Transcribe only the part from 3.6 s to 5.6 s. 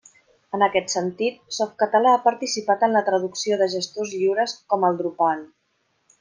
de gestors lliures com el Drupal.